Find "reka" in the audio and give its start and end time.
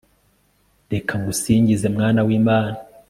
0.93-1.13